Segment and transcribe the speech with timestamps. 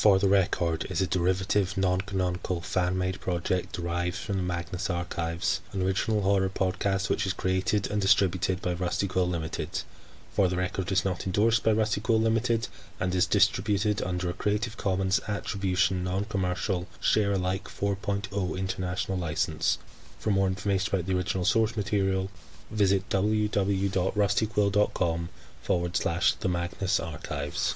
[0.00, 5.82] For the Record is a derivative, non-canonical, fan-made project derived from the Magnus Archives, an
[5.82, 9.82] original horror podcast which is created and distributed by Rusty Quill Limited.
[10.32, 12.68] For the Record is not endorsed by Rusty Quill Limited
[12.98, 19.76] and is distributed under a Creative Commons Attribution Non-Commercial Share Alike 4.0 International License.
[20.18, 22.30] For more information about the original source material,
[22.70, 25.28] visit www.rustyquill.com
[25.60, 27.74] forward slash the Magnus Archives.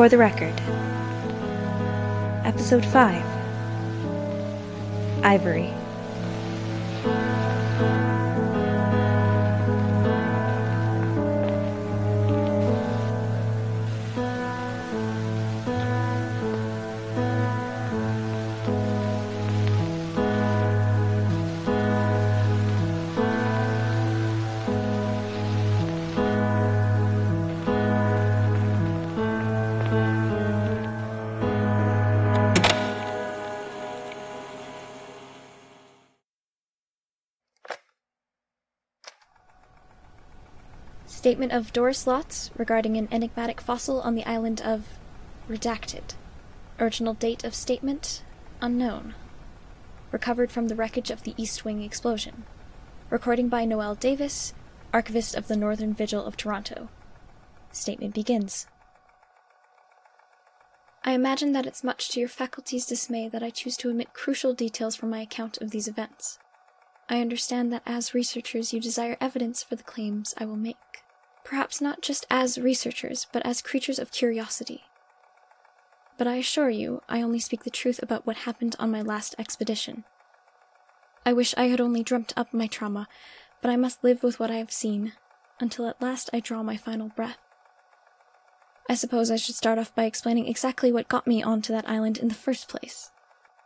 [0.00, 0.58] For the record,
[2.46, 3.22] Episode 5
[5.22, 5.74] Ivory.
[41.20, 44.86] Statement of Doris Lotts regarding an enigmatic fossil on the island of
[45.50, 46.14] Redacted.
[46.78, 48.22] Original date of statement
[48.62, 49.14] unknown.
[50.12, 52.44] Recovered from the wreckage of the East Wing explosion.
[53.10, 54.54] Recording by Noelle Davis,
[54.94, 56.88] archivist of the Northern Vigil of Toronto.
[57.70, 58.66] Statement begins.
[61.04, 64.54] I imagine that it's much to your faculty's dismay that I choose to omit crucial
[64.54, 66.38] details from my account of these events.
[67.10, 70.76] I understand that as researchers you desire evidence for the claims I will make.
[71.50, 74.84] Perhaps not just as researchers, but as creatures of curiosity.
[76.16, 79.34] But I assure you, I only speak the truth about what happened on my last
[79.36, 80.04] expedition.
[81.26, 83.08] I wish I had only dreamt up my trauma,
[83.60, 85.14] but I must live with what I have seen,
[85.58, 87.38] until at last I draw my final breath.
[88.88, 92.16] I suppose I should start off by explaining exactly what got me onto that island
[92.16, 93.10] in the first place.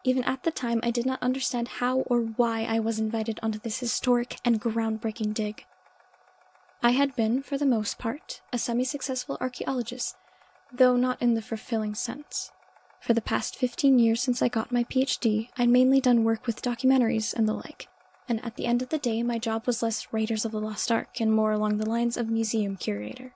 [0.04, 3.58] Even at the time, I did not understand how or why I was invited onto
[3.58, 5.66] this historic and groundbreaking dig.
[6.84, 10.16] I had been, for the most part, a semi successful archaeologist,
[10.70, 12.52] though not in the fulfilling sense.
[13.00, 16.60] For the past 15 years since I got my PhD, I'd mainly done work with
[16.60, 17.88] documentaries and the like,
[18.28, 20.92] and at the end of the day, my job was less Raiders of the Lost
[20.92, 23.32] Ark and more along the lines of museum curator.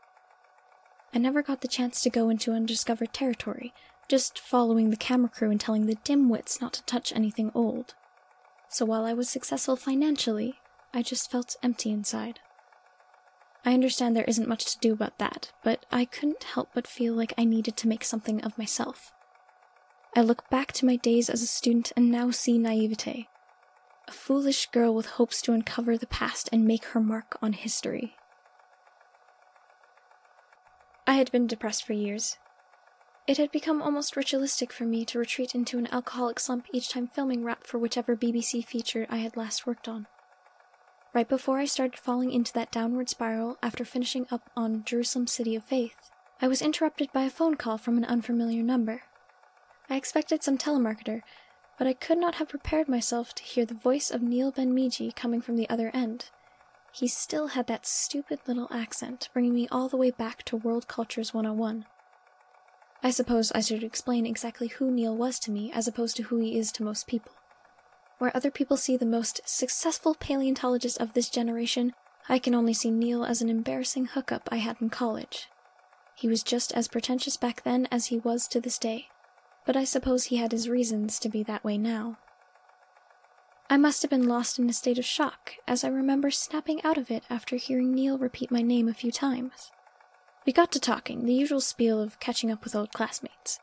[1.15, 3.73] I never got the chance to go into undiscovered territory,
[4.11, 7.95] just following the camera crew and telling the dimwits not to touch anything old.
[8.69, 10.57] So while I was successful financially,
[10.93, 12.41] I just felt empty inside.
[13.65, 17.15] I understand there isn't much to do about that, but I couldn't help but feel
[17.15, 19.13] like I needed to make something of myself.
[20.17, 23.29] I look back to my days as a student and now see naivete.
[24.07, 28.15] A foolish girl with hopes to uncover the past and make her mark on history.
[31.07, 32.39] I had been depressed for years.
[33.27, 37.07] It had become almost ritualistic for me to retreat into an alcoholic slump each time
[37.07, 40.07] filming wrap for whichever BBC feature I had last worked on.
[41.15, 45.57] Right before I started falling into that downward spiral after finishing up on Jerusalem City
[45.57, 45.97] of Faith,
[46.41, 49.03] I was interrupted by a phone call from an unfamiliar number.
[49.89, 51.23] I expected some telemarketer,
[51.79, 55.41] but I could not have prepared myself to hear the voice of Neil Ben-Miji coming
[55.41, 56.27] from the other end.
[56.93, 60.89] He still had that stupid little accent, bringing me all the way back to World
[60.89, 61.87] Cultures 101.
[63.03, 66.39] I suppose I should explain exactly who Neil was to me as opposed to who
[66.39, 67.33] he is to most people.
[68.19, 71.93] Where other people see the most successful paleontologist of this generation,
[72.29, 75.49] I can only see Neil as an embarrassing hookup I had in college.
[76.15, 79.07] He was just as pretentious back then as he was to this day,
[79.65, 82.19] but I suppose he had his reasons to be that way now.
[83.71, 86.99] I must have been lost in a state of shock, as I remember snapping out
[86.99, 89.71] of it after hearing Neil repeat my name a few times.
[90.45, 93.61] We got to talking, the usual spiel of catching up with old classmates.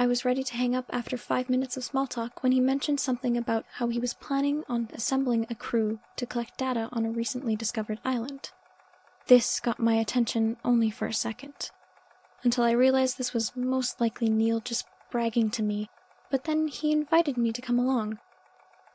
[0.00, 2.98] I was ready to hang up after five minutes of small talk when he mentioned
[2.98, 7.10] something about how he was planning on assembling a crew to collect data on a
[7.10, 8.48] recently discovered island.
[9.26, 11.70] This got my attention only for a second,
[12.42, 15.90] until I realized this was most likely Neil just bragging to me,
[16.30, 18.20] but then he invited me to come along.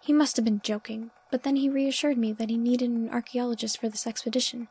[0.01, 3.79] He must have been joking, but then he reassured me that he needed an archaeologist
[3.79, 4.69] for this expedition,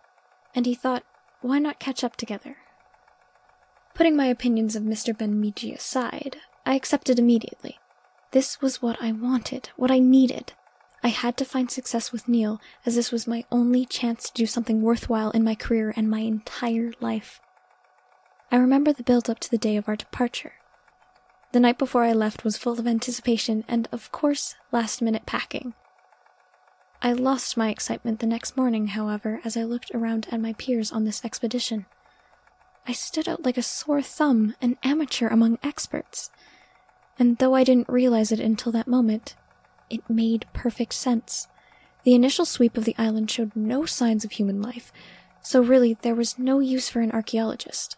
[0.53, 1.05] and he thought,
[1.43, 2.57] why not catch up together?
[3.95, 5.17] Putting my opinions of Mr.
[5.17, 7.79] Ben-Miji aside, I accepted immediately.
[8.33, 10.53] This was what I wanted, what I needed.
[11.05, 14.47] I had to find success with Neil, as this was my only chance to do
[14.47, 17.41] something worthwhile in my career and my entire life.
[18.51, 20.55] I remember the build up to the day of our departure.
[21.53, 25.75] The night before I left was full of anticipation and, of course, last minute packing.
[27.01, 30.91] I lost my excitement the next morning, however, as I looked around at my peers
[30.91, 31.87] on this expedition.
[32.87, 36.31] I stood out like a sore thumb, an amateur among experts.
[37.19, 39.37] And though I didn't realize it until that moment,
[39.89, 41.49] it made perfect sense.
[42.03, 44.93] The initial sweep of the island showed no signs of human life,
[45.41, 47.97] so really there was no use for an archaeologist.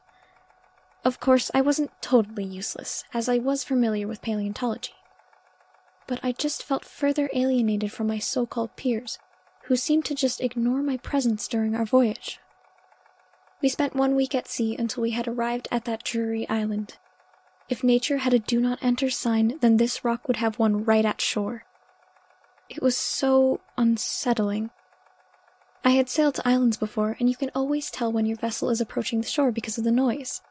[1.05, 4.95] Of course, I wasn't totally useless, as I was familiar with paleontology.
[6.07, 9.19] But I just felt further alienated from my so called peers,
[9.65, 12.39] who seemed to just ignore my presence during our voyage.
[13.63, 16.99] We spent one week at sea until we had arrived at that dreary island.
[17.69, 21.05] If nature had a do not enter sign, then this rock would have one right
[21.05, 21.65] at shore.
[22.69, 24.71] It was so unsettling.
[25.85, 28.81] I had sailed to islands before, and you can always tell when your vessel is
[28.81, 30.43] approaching the shore because of the noise.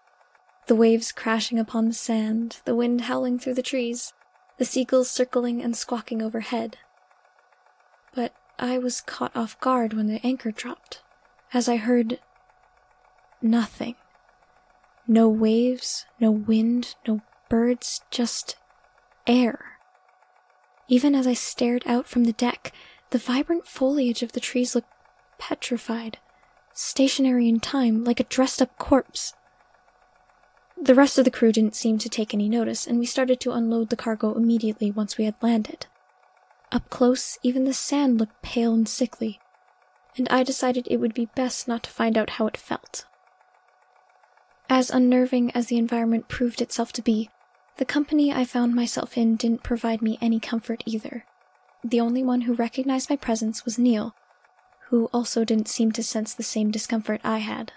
[0.68, 4.14] The waves crashing upon the sand, the wind howling through the trees,
[4.58, 6.78] the seagulls circling and squawking overhead.
[8.14, 11.02] But I was caught off guard when the anchor dropped,
[11.54, 12.20] as I heard
[13.42, 13.96] nothing.
[15.08, 18.56] No waves, no wind, no birds, just
[19.28, 19.78] air.
[20.88, 22.72] Even as I stared out from the deck,
[23.12, 24.92] the vibrant foliage of the trees looked
[25.38, 26.18] petrified,
[26.74, 29.34] stationary in time, like a dressed up corpse.
[30.82, 33.52] The rest of the crew didn't seem to take any notice, and we started to
[33.52, 35.86] unload the cargo immediately once we had landed.
[36.72, 39.40] Up close, even the sand looked pale and sickly,
[40.18, 43.06] and I decided it would be best not to find out how it felt.
[44.70, 47.30] As unnerving as the environment proved itself to be,
[47.78, 51.26] the company I found myself in didn't provide me any comfort either.
[51.84, 54.16] The only one who recognized my presence was Neil,
[54.90, 57.74] who also didn't seem to sense the same discomfort I had.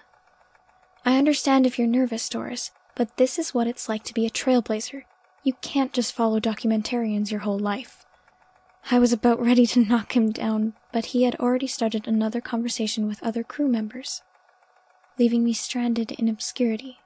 [1.05, 4.31] I understand if you're nervous, Doris, but this is what it's like to be a
[4.31, 5.03] trailblazer.
[5.43, 8.05] You can't just follow documentarians your whole life.
[8.89, 13.07] I was about ready to knock him down, but he had already started another conversation
[13.07, 14.21] with other crew members,
[15.19, 16.97] leaving me stranded in obscurity.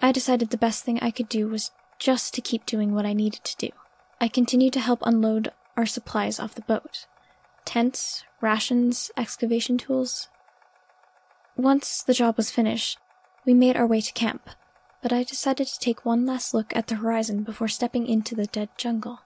[0.00, 3.14] I decided the best thing I could do was just to keep doing what I
[3.14, 3.70] needed to do.
[4.20, 7.06] I continued to help unload our supplies off the boat
[7.64, 10.28] tents, rations, excavation tools.
[11.56, 12.98] Once the job was finished,
[13.44, 14.48] we made our way to camp,
[15.02, 18.46] but I decided to take one last look at the horizon before stepping into the
[18.46, 19.20] dead jungle.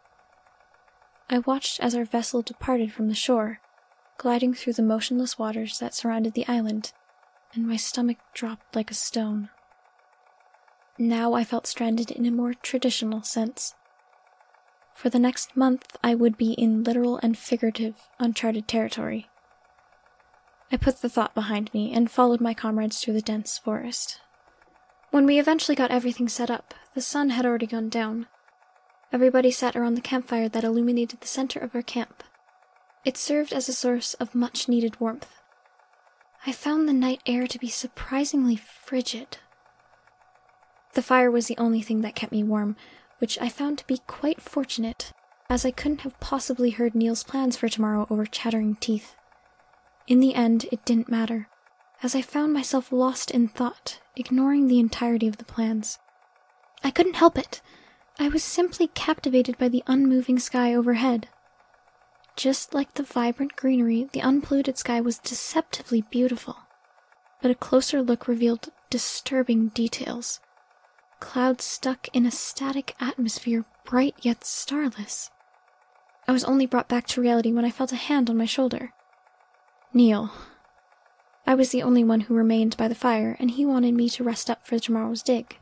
[1.30, 3.60] I watched as our vessel departed from the shore,
[4.18, 6.92] gliding through the motionless waters that surrounded the island,
[7.54, 9.50] and my stomach dropped like a stone.
[10.98, 13.74] Now I felt stranded in a more traditional sense.
[14.94, 19.28] For the next month, I would be in literal and figurative, uncharted territory.
[20.70, 24.20] I put the thought behind me and followed my comrades through the dense forest.
[25.10, 28.26] When we eventually got everything set up, the sun had already gone down.
[29.12, 32.24] Everybody sat around the campfire that illuminated the center of our camp.
[33.04, 35.41] It served as a source of much needed warmth.
[36.44, 39.38] I found the night air to be surprisingly frigid.
[40.94, 42.76] The fire was the only thing that kept me warm,
[43.18, 45.12] which I found to be quite fortunate,
[45.48, 49.14] as I couldn't have possibly heard Neil's plans for tomorrow over chattering teeth.
[50.08, 51.48] In the end, it didn't matter,
[52.02, 56.00] as I found myself lost in thought, ignoring the entirety of the plans.
[56.82, 57.62] I couldn't help it.
[58.18, 61.28] I was simply captivated by the unmoving sky overhead.
[62.36, 66.56] Just like the vibrant greenery, the unpolluted sky was deceptively beautiful.
[67.40, 70.40] But a closer look revealed disturbing details
[71.22, 75.30] clouds stuck in a static atmosphere, bright yet starless.
[76.26, 78.92] I was only brought back to reality when I felt a hand on my shoulder.
[79.94, 80.32] Neil.
[81.46, 84.24] I was the only one who remained by the fire, and he wanted me to
[84.24, 85.58] rest up for tomorrow's dig.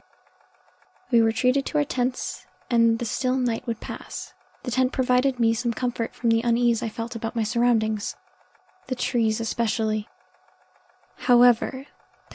[1.13, 4.33] We retreated to our tents, and the still night would pass.
[4.63, 8.15] The tent provided me some comfort from the unease I felt about my surroundings,
[8.89, 10.09] the trees especially.
[11.21, 11.87] However,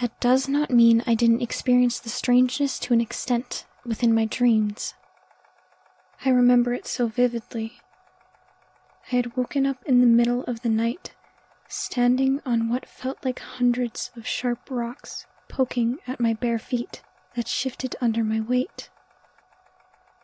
[0.01, 4.95] that does not mean I didn't experience the strangeness to an extent within my dreams.
[6.23, 7.73] I remember it so vividly.
[9.11, 11.13] I had woken up in the middle of the night,
[11.67, 17.03] standing on what felt like hundreds of sharp rocks poking at my bare feet
[17.35, 18.89] that shifted under my weight.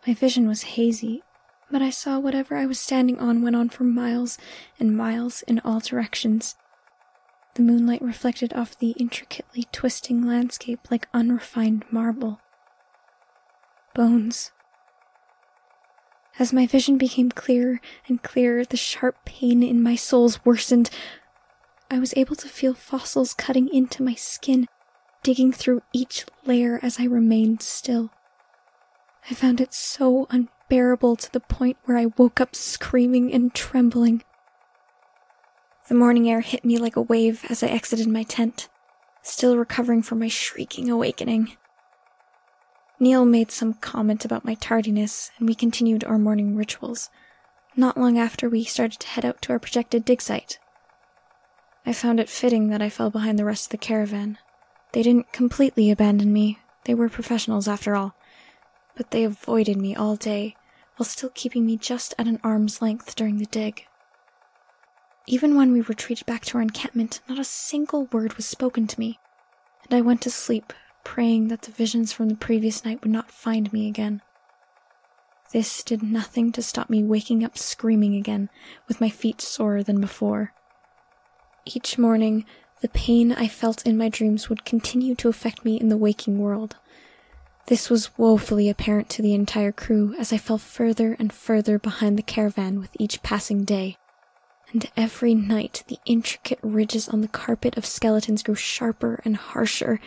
[0.08, 1.22] My vision was hazy,
[1.72, 4.38] but I saw whatever I was standing on went on for miles
[4.80, 6.56] and miles in all directions,
[7.56, 12.40] the moonlight reflected off the intricately twisting landscape like unrefined marble.
[13.94, 14.52] Bones.
[16.40, 20.90] As my vision became clearer and clearer, the sharp pain in my soles worsened.
[21.90, 24.68] I was able to feel fossils cutting into my skin,
[25.24, 28.12] digging through each layer as I remained still.
[29.30, 30.26] I found it so
[30.72, 34.24] unbearable to the point where I woke up screaming and trembling.
[35.90, 38.70] The morning air hit me like a wave as I exited my tent,
[39.22, 41.58] still recovering from my shrieking awakening.
[43.02, 47.10] Neil made some comment about my tardiness, and we continued our morning rituals,
[47.76, 50.58] not long after we started to head out to our projected dig site.
[51.86, 54.38] I found it fitting that I fell behind the rest of the caravan.
[54.94, 58.16] They didn't completely abandon me, they were professionals after all,
[58.96, 60.56] but they avoided me all day
[61.02, 63.88] while still keeping me just at an arm's length during the dig.
[65.26, 69.00] Even when we retreated back to our encampment, not a single word was spoken to
[69.00, 69.18] me,
[69.84, 70.72] and I went to sleep,
[71.04, 74.22] praying that the visions from the previous night would not find me again.
[75.52, 78.52] This did nothing to stop me waking up screaming again,
[78.88, 80.54] with my feet sorer than before.
[81.66, 82.46] Each morning,
[82.82, 86.38] the pain I felt in my dreams would continue to affect me in the waking
[86.38, 86.76] world.
[87.68, 92.18] This was woefully apparent to the entire crew as I fell further and further behind
[92.18, 93.98] the caravan with each passing day.
[94.74, 100.00] And every night the intricate ridges on the carpet of skeletons grew sharper and harsher.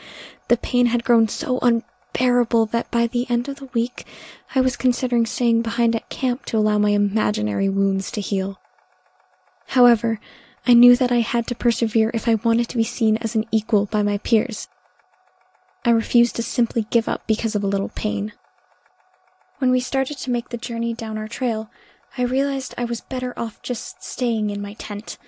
[0.49, 4.07] The pain had grown so unbearable that by the end of the week
[4.55, 8.59] I was considering staying behind at camp to allow my imaginary wounds to heal.
[9.69, 10.19] However,
[10.67, 13.45] I knew that I had to persevere if I wanted to be seen as an
[13.51, 14.69] equal by my peers.
[15.85, 18.33] I refused to simply give up because of a little pain.
[19.59, 21.71] When we started to make the journey down our trail,
[22.17, 25.19] I realized I was better off just staying in my tent.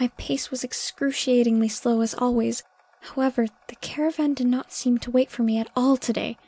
[0.00, 2.62] My pace was excruciatingly slow as always.
[3.02, 6.38] However, the caravan did not seem to wait for me at all today.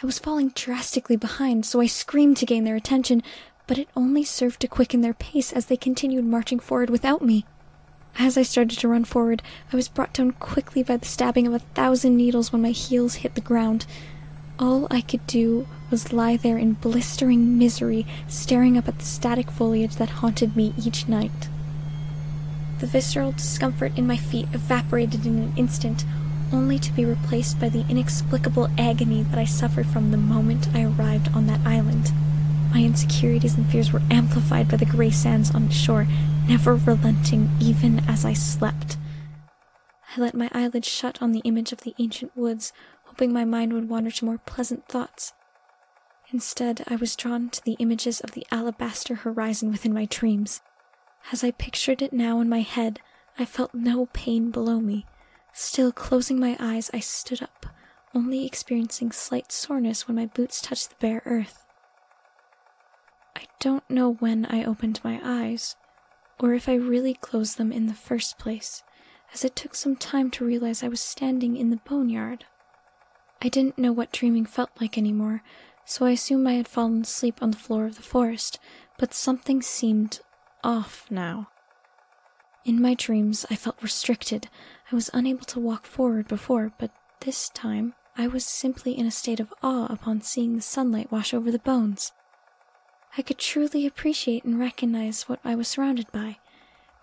[0.00, 3.22] I was falling drastically behind, so I screamed to gain their attention,
[3.66, 7.44] but it only served to quicken their pace as they continued marching forward without me.
[8.16, 11.54] As I started to run forward, I was brought down quickly by the stabbing of
[11.54, 13.86] a thousand needles when my heels hit the ground.
[14.58, 19.50] All I could do was lie there in blistering misery, staring up at the static
[19.50, 21.48] foliage that haunted me each night.
[22.80, 26.04] The visceral discomfort in my feet evaporated in an instant,
[26.52, 30.84] only to be replaced by the inexplicable agony that I suffered from the moment I
[30.84, 32.12] arrived on that island.
[32.70, 36.06] My insecurities and fears were amplified by the gray sands on shore,
[36.46, 38.96] never relenting even as I slept.
[40.16, 42.72] I let my eyelids shut on the image of the ancient woods,
[43.04, 45.32] hoping my mind would wander to more pleasant thoughts.
[46.30, 50.60] Instead, I was drawn to the images of the alabaster horizon within my dreams.
[51.32, 53.00] As I pictured it now in my head,
[53.38, 55.06] I felt no pain below me.
[55.52, 57.66] Still closing my eyes, I stood up,
[58.14, 61.64] only experiencing slight soreness when my boots touched the bare earth.
[63.60, 65.74] Don't know when I opened my eyes,
[66.38, 68.84] or if I really closed them in the first place,
[69.34, 72.44] as it took some time to realize I was standing in the boneyard.
[73.42, 75.42] I didn't know what dreaming felt like anymore,
[75.84, 78.60] so I assumed I had fallen asleep on the floor of the forest,
[78.96, 80.20] but something seemed
[80.62, 81.48] off now.
[82.64, 84.48] In my dreams, I felt restricted.
[84.92, 89.10] I was unable to walk forward before, but this time I was simply in a
[89.10, 92.12] state of awe upon seeing the sunlight wash over the bones.
[93.18, 96.38] I could truly appreciate and recognize what I was surrounded by,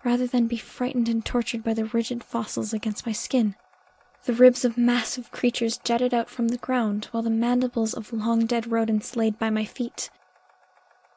[0.02, 3.54] rather than be frightened and tortured by the rigid fossils against my skin.
[4.24, 8.46] The ribs of massive creatures jutted out from the ground, while the mandibles of long
[8.46, 10.08] dead rodents laid by my feet.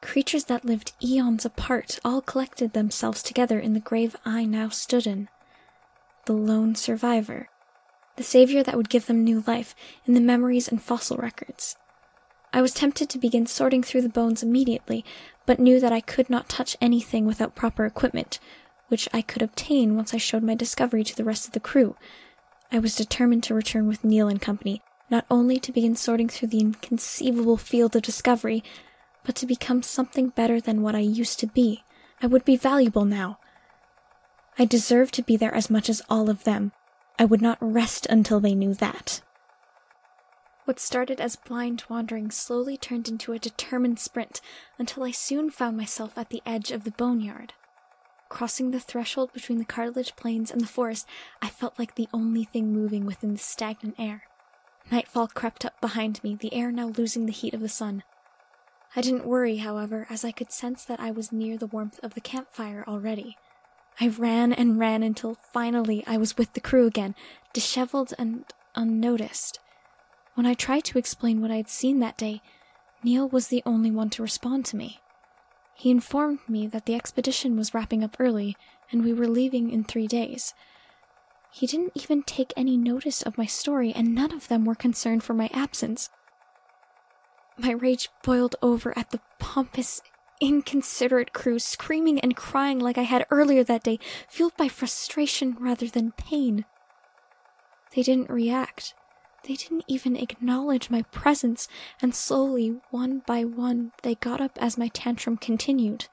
[0.02, 5.06] Creatures that lived eons apart all collected themselves together in the grave I now stood
[5.06, 5.30] in.
[6.26, 7.48] The lone survivor,
[8.16, 11.76] the savior that would give them new life in the memories and fossil records.
[12.52, 15.04] I was tempted to begin sorting through the bones immediately,
[15.46, 18.40] but knew that I could not touch anything without proper equipment,
[18.88, 21.96] which I could obtain once I showed my discovery to the rest of the crew.
[22.72, 26.48] I was determined to return with Neil and company, not only to begin sorting through
[26.48, 28.64] the inconceivable field of discovery,
[29.24, 31.84] but to become something better than what I used to be.
[32.22, 33.38] I would be valuable now.
[34.58, 36.72] I deserved to be there as much as all of them.
[37.18, 39.20] I would not rest until they knew that.
[40.64, 44.40] What started as blind wandering slowly turned into a determined sprint
[44.78, 47.54] until I soon found myself at the edge of the boneyard.
[48.28, 51.06] Crossing the threshold between the cartilage plains and the forest,
[51.42, 54.22] I felt like the only thing moving within the stagnant air.
[54.90, 58.04] Nightfall crept up behind me, the air now losing the heat of the sun.
[58.94, 62.14] I didn't worry, however, as I could sense that I was near the warmth of
[62.14, 63.36] the campfire already.
[64.00, 67.14] I ran and ran until finally I was with the crew again,
[67.52, 69.58] disheveled and unnoticed.
[70.34, 72.40] When I tried to explain what I had seen that day,
[73.02, 75.00] Neil was the only one to respond to me.
[75.74, 78.56] He informed me that the expedition was wrapping up early
[78.92, 80.54] and we were leaving in three days.
[81.52, 85.24] He didn't even take any notice of my story, and none of them were concerned
[85.24, 86.10] for my absence.
[87.58, 90.00] My rage boiled over at the pompous,
[90.40, 95.86] inconsiderate crew screaming and crying like I had earlier that day, fueled by frustration rather
[95.86, 96.64] than pain.
[97.94, 98.94] They didn't react.
[99.44, 101.66] They didn't even acknowledge my presence,
[102.02, 106.06] and slowly, one by one, they got up as my tantrum continued.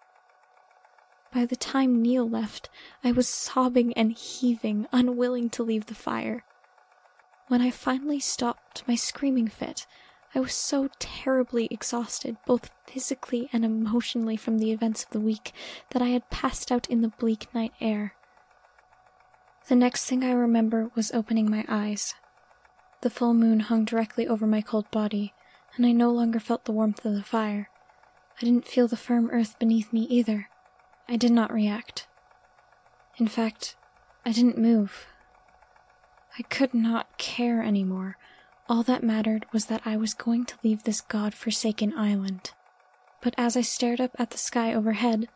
[1.33, 2.69] By the time Neil left,
[3.03, 6.43] I was sobbing and heaving, unwilling to leave the fire.
[7.47, 9.85] When I finally stopped my screaming fit,
[10.33, 15.51] I was so terribly exhausted, both physically and emotionally, from the events of the week,
[15.91, 18.13] that I had passed out in the bleak night air.
[19.67, 22.15] The next thing I remember was opening my eyes.
[23.01, 25.33] The full moon hung directly over my cold body,
[25.75, 27.69] and I no longer felt the warmth of the fire.
[28.41, 30.49] I didn't feel the firm earth beneath me either.
[31.07, 32.07] I did not react.
[33.17, 33.75] In fact,
[34.25, 35.07] I didn't move.
[36.37, 38.17] I could not care anymore.
[38.69, 42.51] All that mattered was that I was going to leave this god forsaken island.
[43.21, 45.29] But as I stared up at the sky overhead,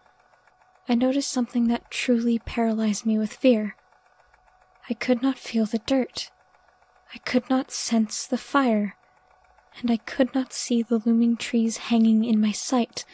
[0.89, 3.75] I noticed something that truly paralyzed me with fear.
[4.89, 6.31] I could not feel the dirt.
[7.13, 8.95] I could not sense the fire,
[9.79, 13.05] and I could not see the looming trees hanging in my sight.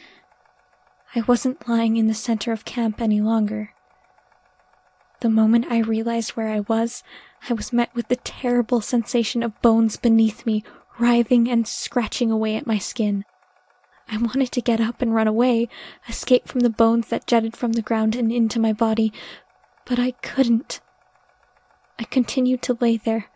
[1.14, 3.72] I wasn't lying in the center of camp any longer.
[5.20, 7.02] The moment I realized where I was,
[7.48, 10.62] I was met with the terrible sensation of bones beneath me,
[10.98, 13.24] writhing and scratching away at my skin.
[14.10, 15.68] I wanted to get up and run away,
[16.08, 19.12] escape from the bones that jutted from the ground and into my body,
[19.84, 20.80] but I couldn't.
[21.98, 23.26] I continued to lay there,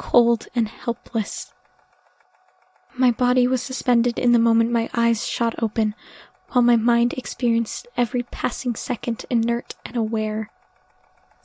[0.00, 1.52] cold and helpless.
[2.96, 5.94] My body was suspended in the moment my eyes shot open,
[6.48, 10.50] while my mind experienced every passing second inert and aware.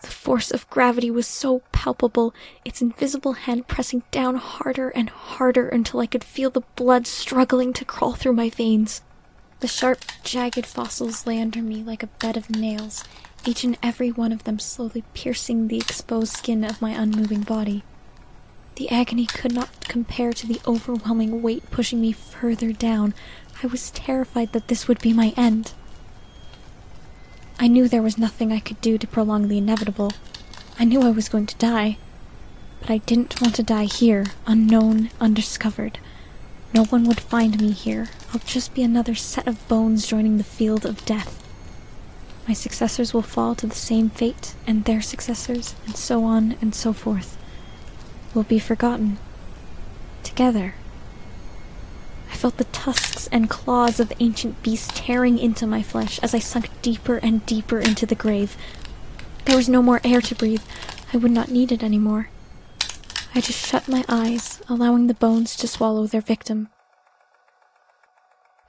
[0.02, 2.34] The force of gravity was so palpable,
[2.64, 7.74] its invisible hand pressing down harder and harder until I could feel the blood struggling
[7.74, 9.02] to crawl through my veins.
[9.60, 13.04] The sharp, jagged fossils lay under me like a bed of nails,
[13.46, 17.84] each and every one of them slowly piercing the exposed skin of my unmoving body.
[18.76, 23.14] The agony could not compare to the overwhelming weight pushing me further down.
[23.64, 25.72] I was terrified that this would be my end.
[27.58, 30.12] I knew there was nothing I could do to prolong the inevitable.
[30.78, 31.98] I knew I was going to die.
[32.82, 35.98] But I didn't want to die here, unknown, undiscovered.
[36.74, 38.10] No one would find me here.
[38.34, 41.42] I'll just be another set of bones joining the field of death.
[42.46, 46.76] My successors will fall to the same fate, and their successors, and so on and
[46.76, 47.38] so forth,
[48.36, 49.18] will be forgotten.
[50.24, 50.76] Together.
[52.32, 56.40] I felt the tusks and claws of ancient beast tearing into my flesh as I
[56.40, 58.58] sunk deeper and deeper into the grave.
[59.46, 60.64] There was no more air to breathe.
[61.14, 62.30] I would not need it any more.
[63.34, 66.70] I just shut my eyes, allowing the bones to swallow their victim.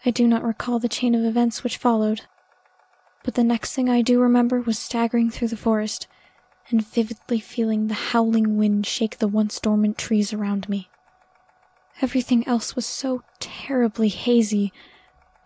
[0.04, 2.22] I do not recall the chain of events which followed,
[3.24, 6.06] but the next thing I do remember was staggering through the forest
[6.70, 10.88] and vividly feeling the howling wind shake the once dormant trees around me.
[12.02, 14.72] Everything else was so terribly hazy,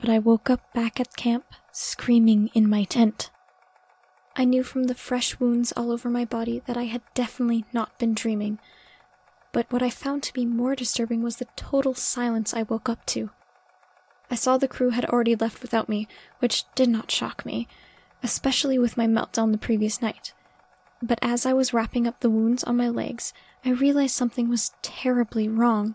[0.01, 3.31] but I woke up back at camp, screaming in my tent.
[4.37, 7.99] I knew from the fresh wounds all over my body that I had definitely not
[7.99, 8.59] been dreaming,
[9.53, 13.05] but what I found to be more disturbing was the total silence I woke up
[13.07, 13.31] to.
[14.31, 16.07] I saw the crew had already left without me,
[16.39, 17.67] which did not shock me,
[18.23, 20.33] especially with my meltdown the previous night.
[21.03, 23.33] But as I was wrapping up the wounds on my legs,
[23.65, 25.95] I realized something was terribly wrong.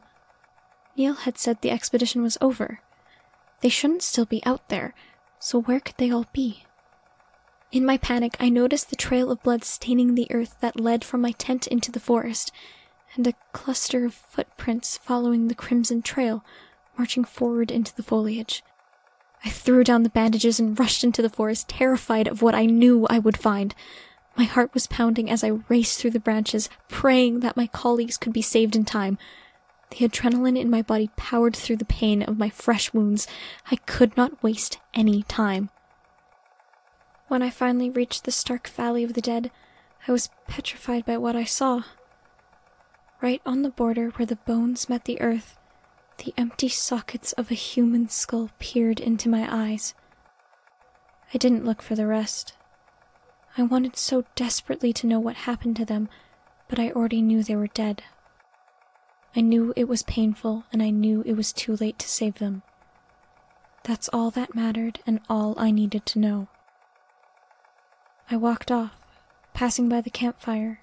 [0.98, 2.80] Neil had said the expedition was over.
[3.62, 4.94] They shouldn't still be out there,
[5.40, 6.66] so where could they all be?
[7.72, 11.22] In my panic, I noticed the trail of blood staining the earth that led from
[11.22, 12.52] my tent into the forest,
[13.16, 16.44] and a cluster of footprints following the crimson trail,
[16.98, 18.64] marching forward into the foliage.
[19.44, 23.06] I threw down the bandages and rushed into the forest, terrified of what I knew
[23.10, 23.76] I would find.
[24.38, 28.34] My heart was pounding as I raced through the branches, praying that my colleagues could
[28.34, 29.18] be saved in time.
[29.92, 33.28] The adrenaline in my body powered through the pain of my fresh wounds.
[33.72, 35.70] I could not waste any time.
[37.28, 39.52] When I finally reached the stark valley of the dead,
[40.08, 41.84] I was petrified by what I saw.
[43.22, 45.58] Right on the border where the bones met the earth,
[46.24, 49.94] the empty sockets of a human skull peered into my eyes.
[51.34, 52.54] I didn't look for the rest.
[53.58, 56.10] I wanted so desperately to know what happened to them,
[56.68, 58.04] but I already knew they were dead.
[59.36, 62.64] I knew it was painful, and I knew it was too late to save them.
[63.84, 66.48] That's all that mattered and all I needed to know.
[68.30, 68.96] I walked off,
[69.54, 70.82] passing by the campfire,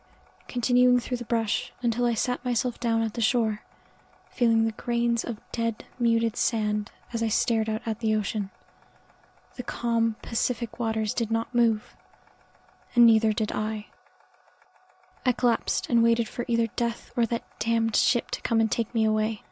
[0.48, 3.62] continuing through the brush until I sat myself down at the shore,
[4.30, 8.50] feeling the grains of dead, muted sand as I stared out at the ocean.
[9.56, 11.96] The calm Pacific waters did not move,
[12.94, 13.87] and neither did I.
[15.24, 18.94] I collapsed and waited for either death or that damned ship to come and take
[18.94, 19.42] me away.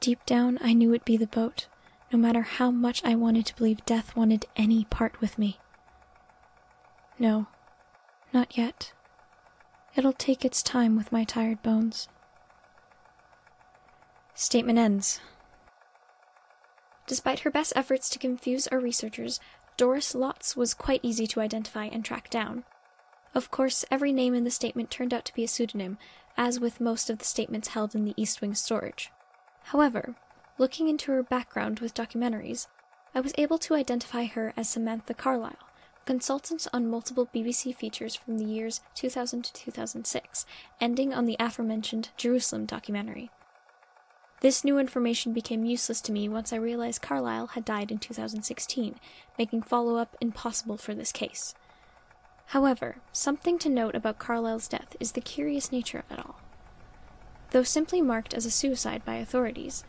[0.00, 1.68] Deep down, I knew it'd be the boat,
[2.12, 5.58] no matter how much I wanted to believe death wanted any part with me.
[7.18, 7.46] No,
[8.32, 8.92] not yet.
[9.96, 12.08] It'll take its time with my tired bones.
[14.34, 15.20] Statement ends.
[17.06, 19.38] Despite her best efforts to confuse our researchers,
[19.76, 22.62] Doris Lotts was quite easy to identify and track down.
[23.34, 25.98] Of course, every name in the statement turned out to be a pseudonym,
[26.36, 29.10] as with most of the statements held in the East Wing storage.
[29.64, 30.14] However,
[30.58, 32.68] looking into her background with documentaries,
[33.16, 35.56] I was able to identify her as Samantha Carlyle,
[36.04, 40.46] consultant on multiple BBC features from the years 2000 to 2006,
[40.80, 43.30] ending on the aforementioned Jerusalem documentary.
[44.44, 48.96] This new information became useless to me once I realized Carlyle had died in 2016,
[49.38, 51.54] making follow up impossible for this case.
[52.48, 56.40] However, something to note about Carlyle's death is the curious nature of it all.
[57.52, 59.82] Though simply marked as a suicide by authorities,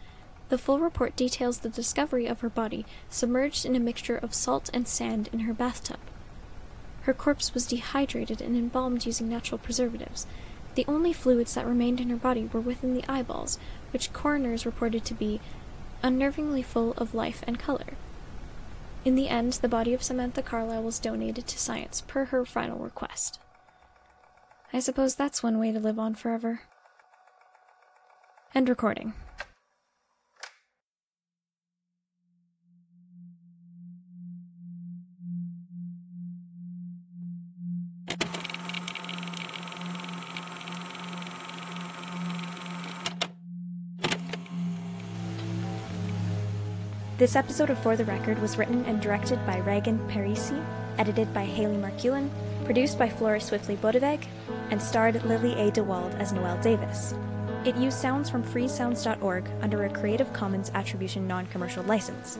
[0.47, 4.69] the full report details the discovery of her body submerged in a mixture of salt
[4.73, 5.99] and sand in her bathtub.
[7.01, 10.25] Her corpse was dehydrated and embalmed using natural preservatives,
[10.75, 13.57] the only fluids that remained in her body were within the eyeballs,
[13.91, 15.41] which coroners reported to be
[16.03, 17.97] unnervingly full of life and color.
[19.03, 22.79] In the end, the body of Samantha Carlyle was donated to science per her final
[22.79, 23.39] request.
[24.73, 26.61] I suppose that's one way to live on forever.
[28.53, 29.13] End recording.
[47.17, 50.61] This episode of For the Record was written and directed by Reagan Parisi,
[50.97, 52.29] edited by Haley Markulin,
[52.65, 54.27] produced by Flora Swiftly Bodeveg,
[54.69, 55.71] and starred Lily A.
[55.71, 57.13] DeWald as Noelle Davis.
[57.63, 62.37] It used sounds from freesounds.org under a Creative Commons Attribution Non Commercial license.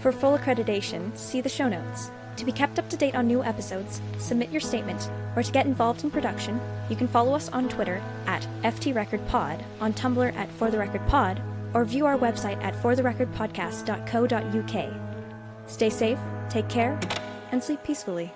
[0.00, 2.10] For full accreditation, see the show notes.
[2.38, 5.66] To be kept up to date on new episodes, submit your statement, or to get
[5.66, 11.40] involved in production, you can follow us on Twitter at FTRecordPod, on Tumblr at ForTheRecordPod,
[11.74, 14.94] or view our website at fortherecordpodcast.co.uk.
[15.66, 16.98] Stay safe, take care,
[17.52, 18.32] and sleep peacefully.